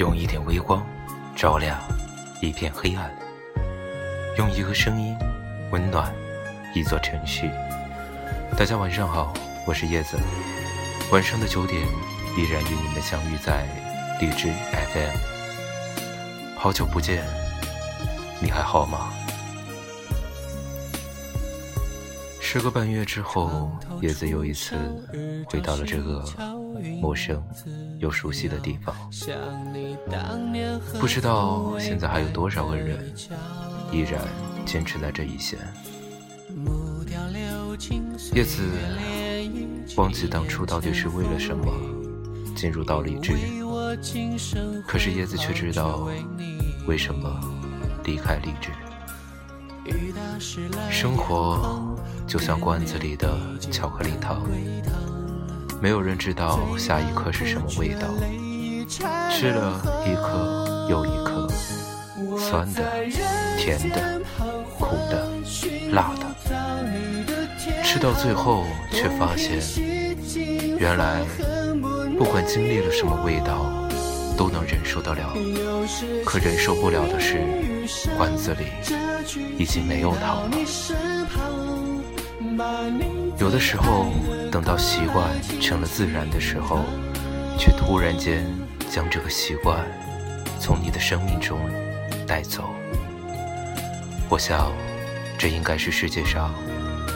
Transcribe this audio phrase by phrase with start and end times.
[0.00, 0.82] 用一点微光
[1.36, 1.78] 照亮
[2.40, 3.14] 一片黑暗，
[4.38, 5.14] 用一个声音
[5.72, 6.10] 温暖
[6.74, 7.50] 一座城市。
[8.56, 9.30] 大家晚上好，
[9.66, 10.16] 我是叶子。
[11.12, 11.78] 晚上的九点，
[12.34, 13.66] 依然与你们相遇在
[14.18, 15.18] 荔枝 FM。
[16.56, 17.22] 好久不见，
[18.40, 19.12] 你还好吗？
[22.52, 23.70] 时隔半月之后，
[24.02, 24.74] 叶子又一次
[25.46, 26.24] 回到了这个
[27.00, 27.40] 陌生
[28.00, 28.92] 又熟悉的地方。
[30.98, 33.14] 不知道现在还有多少个人
[33.92, 34.20] 依然
[34.66, 35.60] 坚持在这一线。
[38.34, 38.64] 叶子
[39.96, 41.72] 忘记当初到底是为了什么
[42.56, 43.32] 进入到励志，
[44.88, 46.08] 可是叶子却知道
[46.88, 47.40] 为什么
[48.02, 48.70] 离开励志。
[50.90, 51.94] 生活
[52.26, 53.38] 就像罐子里的
[53.70, 54.42] 巧克力糖，
[55.80, 58.08] 没有人知道下一颗是什么味道。
[59.30, 61.46] 吃了一颗又一颗，
[62.38, 62.82] 酸的、
[63.56, 64.20] 甜的、
[64.78, 65.28] 苦的、
[65.92, 66.26] 辣的，
[67.84, 69.60] 吃到最后却发现，
[70.78, 71.22] 原来
[72.18, 73.64] 不管经历了什么味道，
[74.36, 75.34] 都能忍受得了。
[76.24, 77.46] 可忍受不了的是，
[78.16, 78.66] 罐子里。
[79.58, 80.56] 已经没有糖了。
[83.38, 84.06] 有的时候，
[84.50, 85.28] 等到习惯
[85.60, 86.84] 成了自然的时候，
[87.58, 88.44] 却突然间
[88.90, 89.86] 将这个习惯
[90.58, 91.58] 从你的生命中
[92.26, 92.68] 带走。
[94.28, 94.72] 我想，
[95.38, 96.52] 这应该是世界上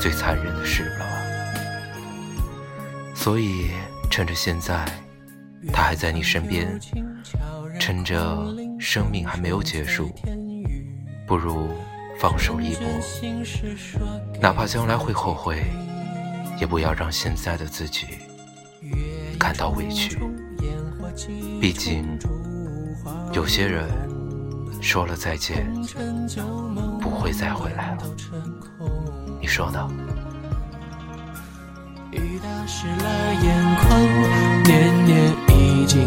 [0.00, 1.06] 最残忍的事了。
[3.14, 3.70] 所以，
[4.10, 4.84] 趁着现在，
[5.72, 6.78] 他还在你身边，
[7.78, 10.12] 趁着生命还没有结束，
[11.32, 11.70] 不如。
[12.18, 12.84] 放手一搏，
[14.38, 15.64] 哪怕将来会后悔，
[16.60, 18.06] 也不要让现在的自己
[19.38, 20.18] 感到委屈。
[21.58, 22.06] 毕竟，
[23.32, 23.88] 有些人
[24.82, 25.66] 说了再见，
[27.00, 28.02] 不会再回来了。
[29.40, 29.90] 你说呢？
[32.10, 33.98] 雨打湿了眼眶，
[34.64, 36.06] 年年已经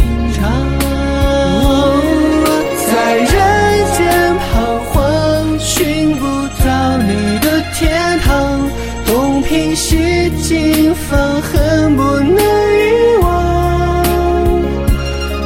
[9.71, 14.03] 东拼西凑，放恨不能遗忘。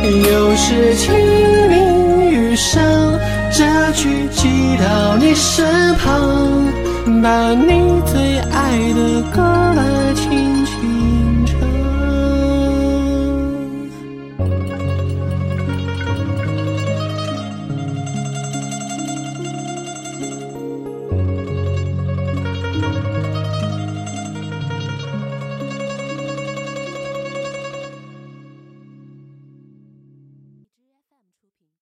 [0.03, 1.13] 又是清
[1.69, 2.81] 明雨上，
[3.51, 6.65] 这句寄到你身旁，
[7.21, 9.43] 把你最爱的歌
[9.75, 10.04] 来。